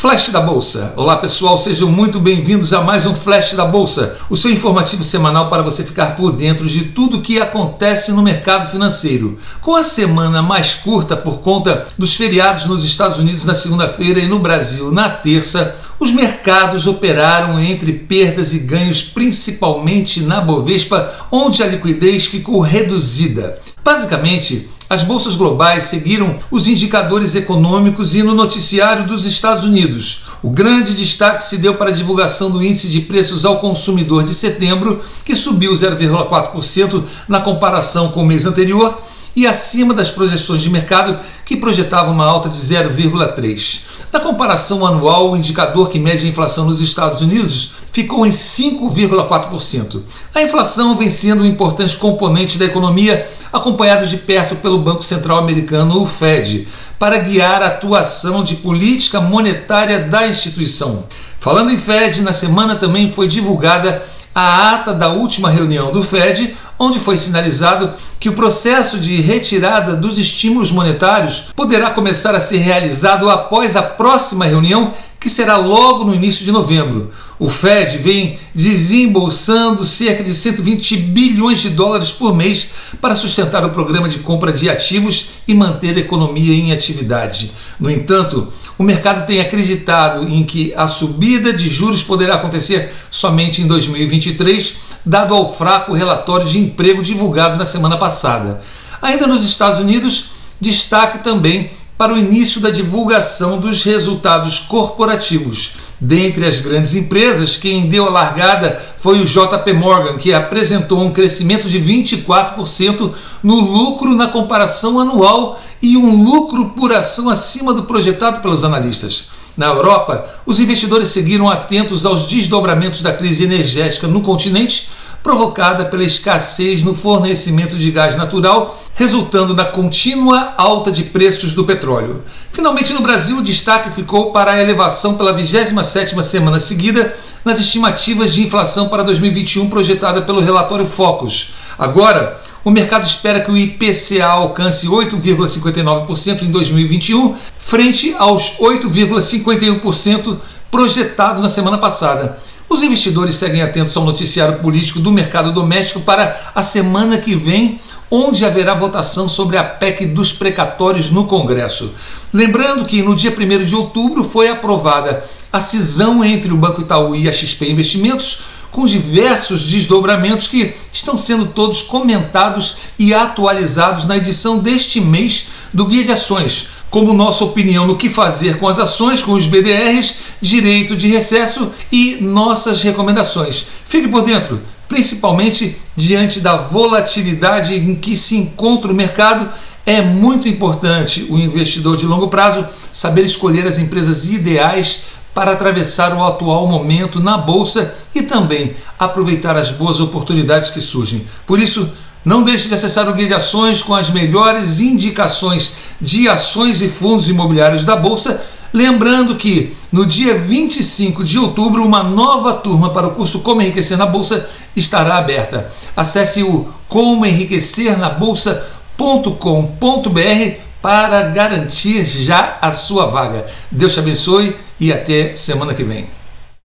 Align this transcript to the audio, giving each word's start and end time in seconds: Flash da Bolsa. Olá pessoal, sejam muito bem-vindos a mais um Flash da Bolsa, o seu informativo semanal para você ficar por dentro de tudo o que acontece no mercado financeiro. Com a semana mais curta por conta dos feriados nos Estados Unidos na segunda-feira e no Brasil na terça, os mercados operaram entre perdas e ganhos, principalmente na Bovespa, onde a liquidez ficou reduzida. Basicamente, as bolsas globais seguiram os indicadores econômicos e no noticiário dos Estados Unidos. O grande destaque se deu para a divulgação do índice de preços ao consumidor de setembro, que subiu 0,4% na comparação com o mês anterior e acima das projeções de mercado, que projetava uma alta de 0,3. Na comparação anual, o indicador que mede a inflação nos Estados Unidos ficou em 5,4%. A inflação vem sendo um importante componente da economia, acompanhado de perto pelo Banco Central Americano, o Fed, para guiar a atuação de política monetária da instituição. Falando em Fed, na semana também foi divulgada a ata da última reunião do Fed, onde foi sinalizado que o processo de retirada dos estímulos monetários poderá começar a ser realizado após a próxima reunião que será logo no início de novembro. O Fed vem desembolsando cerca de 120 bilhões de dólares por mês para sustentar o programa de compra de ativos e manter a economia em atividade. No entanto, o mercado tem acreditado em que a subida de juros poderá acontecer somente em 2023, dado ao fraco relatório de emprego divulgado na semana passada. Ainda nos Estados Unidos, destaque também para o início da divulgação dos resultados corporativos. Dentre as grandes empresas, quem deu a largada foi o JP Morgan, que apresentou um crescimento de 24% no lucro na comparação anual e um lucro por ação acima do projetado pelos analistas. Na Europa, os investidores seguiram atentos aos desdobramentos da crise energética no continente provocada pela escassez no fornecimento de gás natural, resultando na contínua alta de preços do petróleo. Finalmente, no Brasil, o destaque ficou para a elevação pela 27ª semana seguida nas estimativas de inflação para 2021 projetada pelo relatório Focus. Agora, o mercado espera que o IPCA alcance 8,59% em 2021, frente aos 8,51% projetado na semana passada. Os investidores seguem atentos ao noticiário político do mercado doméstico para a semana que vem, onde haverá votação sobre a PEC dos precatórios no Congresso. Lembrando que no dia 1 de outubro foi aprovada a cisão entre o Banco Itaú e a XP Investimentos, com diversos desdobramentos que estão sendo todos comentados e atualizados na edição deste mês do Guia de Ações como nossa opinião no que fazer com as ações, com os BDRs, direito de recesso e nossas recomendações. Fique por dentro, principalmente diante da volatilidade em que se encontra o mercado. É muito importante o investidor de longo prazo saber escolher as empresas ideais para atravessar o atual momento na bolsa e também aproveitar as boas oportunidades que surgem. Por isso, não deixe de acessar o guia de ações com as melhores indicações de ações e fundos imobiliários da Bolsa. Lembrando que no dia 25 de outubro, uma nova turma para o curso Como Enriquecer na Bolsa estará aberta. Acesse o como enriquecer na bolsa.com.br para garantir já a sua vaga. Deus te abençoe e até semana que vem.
Flash 0.00 0.30
da 0.30 0.40
Bolsa. 0.40 0.94
Olá 0.96 1.18
pessoal, 1.18 1.58
sejam 1.58 1.86
muito 1.90 2.18
bem-vindos 2.18 2.72
a 2.72 2.80
mais 2.80 3.04
um 3.04 3.14
Flash 3.14 3.52
da 3.52 3.66
Bolsa, 3.66 4.16
o 4.30 4.36
seu 4.36 4.50
informativo 4.50 5.04
semanal 5.04 5.50
para 5.50 5.60
você 5.62 5.84
ficar 5.84 6.16
por 6.16 6.32
dentro 6.32 6.66
de 6.66 6.84
tudo 6.86 7.18
o 7.18 7.20
que 7.20 7.38
acontece 7.38 8.10
no 8.10 8.22
mercado 8.22 8.70
financeiro. 8.70 9.38
Com 9.60 9.76
a 9.76 9.84
semana 9.84 10.40
mais 10.40 10.74
curta 10.74 11.18
por 11.18 11.40
conta 11.40 11.86
dos 11.98 12.14
feriados 12.14 12.64
nos 12.64 12.82
Estados 12.82 13.18
Unidos 13.18 13.44
na 13.44 13.54
segunda-feira 13.54 14.20
e 14.20 14.26
no 14.26 14.38
Brasil 14.38 14.90
na 14.90 15.10
terça, 15.10 15.76
os 16.00 16.12
mercados 16.12 16.86
operaram 16.86 17.60
entre 17.60 17.92
perdas 17.92 18.54
e 18.54 18.60
ganhos, 18.60 19.02
principalmente 19.02 20.22
na 20.22 20.40
Bovespa, 20.40 21.12
onde 21.30 21.62
a 21.62 21.66
liquidez 21.66 22.24
ficou 22.24 22.60
reduzida. 22.62 23.58
Basicamente, 23.84 24.66
as 24.88 25.02
bolsas 25.02 25.36
globais 25.36 25.84
seguiram 25.84 26.36
os 26.50 26.66
indicadores 26.66 27.34
econômicos 27.34 28.14
e 28.14 28.22
no 28.22 28.34
noticiário 28.34 29.06
dos 29.06 29.26
Estados 29.26 29.62
Unidos. 29.62 30.24
O 30.42 30.48
grande 30.48 30.94
destaque 30.94 31.44
se 31.44 31.58
deu 31.58 31.74
para 31.74 31.90
a 31.90 31.94
divulgação 31.94 32.50
do 32.50 32.64
índice 32.64 32.88
de 32.88 33.02
preços 33.02 33.44
ao 33.44 33.58
consumidor 33.60 34.24
de 34.24 34.32
setembro, 34.32 35.02
que 35.22 35.36
subiu 35.36 35.70
0,4% 35.74 37.04
na 37.28 37.40
comparação 37.40 38.08
com 38.10 38.22
o 38.22 38.26
mês 38.26 38.46
anterior 38.46 38.98
e 39.36 39.46
acima 39.46 39.92
das 39.94 40.10
projeções 40.10 40.62
de 40.62 40.70
mercado, 40.70 41.20
que 41.50 41.56
projetava 41.56 42.12
uma 42.12 42.24
alta 42.24 42.48
de 42.48 42.54
0,3. 42.56 43.80
Na 44.12 44.20
comparação 44.20 44.86
anual, 44.86 45.32
o 45.32 45.36
indicador 45.36 45.88
que 45.90 45.98
mede 45.98 46.24
a 46.24 46.28
inflação 46.28 46.64
nos 46.64 46.80
Estados 46.80 47.22
Unidos 47.22 47.72
ficou 47.92 48.24
em 48.24 48.30
5,4%. 48.30 50.00
A 50.32 50.42
inflação 50.44 50.96
vem 50.96 51.10
sendo 51.10 51.42
um 51.42 51.46
importante 51.46 51.96
componente 51.96 52.56
da 52.56 52.66
economia, 52.66 53.26
acompanhado 53.52 54.06
de 54.06 54.18
perto 54.18 54.54
pelo 54.54 54.78
Banco 54.78 55.02
Central 55.02 55.38
Americano, 55.38 56.00
o 56.00 56.06
Fed, 56.06 56.68
para 57.00 57.18
guiar 57.18 57.64
a 57.64 57.66
atuação 57.66 58.44
de 58.44 58.54
política 58.54 59.20
monetária 59.20 59.98
da 59.98 60.28
instituição. 60.28 61.02
Falando 61.40 61.70
em 61.70 61.78
Fed, 61.78 62.20
na 62.22 62.34
semana 62.34 62.76
também 62.76 63.08
foi 63.08 63.26
divulgada 63.26 64.02
a 64.34 64.74
ata 64.74 64.92
da 64.92 65.08
última 65.08 65.48
reunião 65.48 65.90
do 65.90 66.04
Fed, 66.04 66.54
onde 66.78 67.00
foi 67.00 67.16
sinalizado 67.16 67.94
que 68.20 68.28
o 68.28 68.34
processo 68.34 68.98
de 68.98 69.22
retirada 69.22 69.96
dos 69.96 70.18
estímulos 70.18 70.70
monetários 70.70 71.46
poderá 71.56 71.90
começar 71.92 72.34
a 72.34 72.40
ser 72.40 72.58
realizado 72.58 73.30
após 73.30 73.74
a 73.74 73.82
próxima 73.82 74.44
reunião 74.44 74.92
que 75.20 75.28
será 75.28 75.58
logo 75.58 76.02
no 76.04 76.14
início 76.14 76.46
de 76.46 76.50
novembro. 76.50 77.10
O 77.38 77.50
Fed 77.50 77.98
vem 77.98 78.38
desembolsando 78.54 79.84
cerca 79.84 80.24
de 80.24 80.32
120 80.32 80.96
bilhões 80.96 81.60
de 81.60 81.70
dólares 81.70 82.10
por 82.10 82.34
mês 82.34 82.70
para 83.02 83.14
sustentar 83.14 83.62
o 83.64 83.68
programa 83.70 84.08
de 84.08 84.20
compra 84.20 84.50
de 84.50 84.70
ativos 84.70 85.32
e 85.46 85.52
manter 85.52 85.94
a 85.98 86.00
economia 86.00 86.54
em 86.54 86.72
atividade. 86.72 87.52
No 87.78 87.90
entanto, 87.90 88.48
o 88.78 88.82
mercado 88.82 89.26
tem 89.26 89.42
acreditado 89.42 90.26
em 90.26 90.42
que 90.42 90.72
a 90.74 90.86
subida 90.86 91.52
de 91.52 91.68
juros 91.68 92.02
poderá 92.02 92.36
acontecer 92.36 92.90
somente 93.10 93.60
em 93.60 93.66
2023, 93.66 94.74
dado 95.04 95.34
ao 95.34 95.54
fraco 95.54 95.92
relatório 95.92 96.46
de 96.48 96.58
emprego 96.58 97.02
divulgado 97.02 97.58
na 97.58 97.66
semana 97.66 97.98
passada. 97.98 98.62
Ainda 99.02 99.26
nos 99.26 99.44
Estados 99.44 99.80
Unidos, 99.80 100.30
destaque 100.60 101.22
também 101.24 101.70
para 102.00 102.14
o 102.14 102.18
início 102.18 102.62
da 102.62 102.70
divulgação 102.70 103.58
dos 103.60 103.82
resultados 103.82 104.58
corporativos. 104.58 105.72
Dentre 106.00 106.46
as 106.46 106.58
grandes 106.58 106.94
empresas, 106.94 107.58
quem 107.58 107.90
deu 107.90 108.06
a 108.06 108.08
largada 108.08 108.80
foi 108.96 109.20
o 109.20 109.26
JP 109.26 109.70
Morgan, 109.74 110.16
que 110.16 110.32
apresentou 110.32 110.98
um 111.02 111.12
crescimento 111.12 111.68
de 111.68 111.78
24% 111.78 113.12
no 113.42 113.56
lucro 113.56 114.14
na 114.14 114.28
comparação 114.28 114.98
anual 114.98 115.60
e 115.82 115.94
um 115.94 116.24
lucro 116.24 116.70
por 116.70 116.90
ação 116.90 117.28
acima 117.28 117.74
do 117.74 117.82
projetado 117.82 118.40
pelos 118.40 118.64
analistas. 118.64 119.28
Na 119.54 119.66
Europa, 119.66 120.24
os 120.46 120.58
investidores 120.58 121.08
seguiram 121.10 121.50
atentos 121.50 122.06
aos 122.06 122.24
desdobramentos 122.26 123.02
da 123.02 123.12
crise 123.12 123.44
energética 123.44 124.06
no 124.08 124.22
continente 124.22 124.88
provocada 125.22 125.84
pela 125.84 126.02
escassez 126.02 126.82
no 126.82 126.94
fornecimento 126.94 127.76
de 127.76 127.90
gás 127.90 128.16
natural, 128.16 128.74
resultando 128.94 129.54
na 129.54 129.64
contínua 129.66 130.54
alta 130.56 130.90
de 130.90 131.04
preços 131.04 131.52
do 131.52 131.64
petróleo. 131.64 132.22
Finalmente, 132.50 132.92
no 132.92 133.02
Brasil, 133.02 133.38
o 133.38 133.42
destaque 133.42 133.90
ficou 133.90 134.32
para 134.32 134.52
a 134.52 134.62
elevação 134.62 135.14
pela 135.16 135.34
27ª 135.36 136.22
semana 136.22 136.58
seguida 136.58 137.14
nas 137.44 137.60
estimativas 137.60 138.32
de 138.32 138.42
inflação 138.46 138.88
para 138.88 139.02
2021 139.04 139.68
projetada 139.68 140.22
pelo 140.22 140.40
relatório 140.40 140.86
Focus. 140.86 141.54
Agora, 141.78 142.38
o 142.64 142.70
mercado 142.70 143.06
espera 143.06 143.40
que 143.40 143.50
o 143.50 143.56
IPCA 143.56 144.26
alcance 144.26 144.86
8,59% 144.88 146.42
em 146.42 146.50
2021, 146.50 147.34
frente 147.58 148.14
aos 148.18 148.58
8,51% 148.58 150.38
projetado 150.70 151.40
na 151.42 151.48
semana 151.48 151.78
passada. 151.78 152.38
Os 152.70 152.84
investidores 152.84 153.34
seguem 153.34 153.62
atentos 153.62 153.96
ao 153.96 154.04
noticiário 154.04 154.60
político 154.60 155.00
do 155.00 155.10
mercado 155.10 155.50
doméstico 155.52 156.02
para 156.02 156.52
a 156.54 156.62
semana 156.62 157.18
que 157.18 157.34
vem, 157.34 157.80
onde 158.08 158.44
haverá 158.44 158.74
votação 158.74 159.28
sobre 159.28 159.58
a 159.58 159.64
PEC 159.64 160.06
dos 160.06 160.32
precatórios 160.32 161.10
no 161.10 161.24
Congresso. 161.24 161.90
Lembrando 162.32 162.84
que 162.84 163.02
no 163.02 163.16
dia 163.16 163.34
1 163.36 163.64
de 163.64 163.74
outubro 163.74 164.22
foi 164.22 164.46
aprovada 164.46 165.20
a 165.52 165.58
cisão 165.58 166.24
entre 166.24 166.52
o 166.52 166.56
Banco 166.56 166.82
Itaú 166.82 167.16
e 167.16 167.28
a 167.28 167.32
XP 167.32 167.68
Investimentos, 167.68 168.42
com 168.70 168.84
diversos 168.86 169.64
desdobramentos 169.64 170.46
que 170.46 170.72
estão 170.92 171.18
sendo 171.18 171.46
todos 171.46 171.82
comentados 171.82 172.76
e 172.96 173.12
atualizados 173.12 174.06
na 174.06 174.16
edição 174.16 174.58
deste 174.60 175.00
mês 175.00 175.48
do 175.74 175.86
Guia 175.86 176.04
de 176.04 176.12
Ações 176.12 176.68
como 176.90 177.12
nossa 177.14 177.44
opinião 177.44 177.86
no 177.86 177.96
que 177.96 178.10
fazer 178.10 178.58
com 178.58 178.66
as 178.68 178.78
ações, 178.80 179.22
com 179.22 179.32
os 179.32 179.46
BDRs, 179.46 180.16
direito 180.42 180.96
de 180.96 181.06
recesso 181.06 181.70
e 181.90 182.18
nossas 182.20 182.82
recomendações. 182.82 183.64
Fique 183.86 184.08
por 184.08 184.22
dentro, 184.24 184.60
principalmente 184.88 185.76
diante 185.94 186.40
da 186.40 186.56
volatilidade 186.56 187.76
em 187.76 187.94
que 187.94 188.16
se 188.16 188.36
encontra 188.36 188.90
o 188.90 188.94
mercado. 188.94 189.48
É 189.86 190.02
muito 190.02 190.48
importante 190.48 191.26
o 191.30 191.38
investidor 191.38 191.96
de 191.96 192.04
longo 192.04 192.28
prazo 192.28 192.66
saber 192.92 193.22
escolher 193.24 193.66
as 193.66 193.78
empresas 193.78 194.28
ideais 194.30 195.04
para 195.32 195.52
atravessar 195.52 196.12
o 196.12 196.24
atual 196.24 196.66
momento 196.66 197.20
na 197.20 197.38
bolsa 197.38 197.94
e 198.12 198.20
também 198.20 198.74
aproveitar 198.98 199.56
as 199.56 199.70
boas 199.70 200.00
oportunidades 200.00 200.70
que 200.70 200.80
surgem. 200.80 201.24
Por 201.46 201.60
isso, 201.60 201.88
não 202.24 202.42
deixe 202.42 202.66
de 202.68 202.74
acessar 202.74 203.08
o 203.08 203.14
guia 203.14 203.28
de 203.28 203.32
ações 203.34 203.80
com 203.80 203.94
as 203.94 204.10
melhores 204.10 204.80
indicações 204.80 205.72
de 206.00 206.28
ações 206.28 206.80
e 206.80 206.88
fundos 206.88 207.28
imobiliários 207.28 207.84
da 207.84 207.94
Bolsa. 207.94 208.42
Lembrando 208.72 209.34
que 209.34 209.76
no 209.90 210.06
dia 210.06 210.38
25 210.38 211.24
de 211.24 211.38
outubro, 211.38 211.84
uma 211.84 212.02
nova 212.04 212.54
turma 212.54 212.90
para 212.90 213.08
o 213.08 213.10
curso 213.10 213.40
Como 213.40 213.60
Enriquecer 213.60 213.98
na 213.98 214.06
Bolsa 214.06 214.48
estará 214.76 215.16
aberta. 215.16 215.68
Acesse 215.96 216.42
o 216.44 216.68
como 216.88 217.26
enriquecer 217.26 217.98
na 217.98 218.08
bolsa.com.br 218.08 220.52
para 220.80 221.22
garantir 221.24 222.04
já 222.04 222.58
a 222.62 222.72
sua 222.72 223.06
vaga. 223.06 223.44
Deus 223.70 223.92
te 223.92 223.98
abençoe 223.98 224.56
e 224.78 224.92
até 224.92 225.34
semana 225.36 225.74
que 225.74 225.84
vem. 225.84 226.19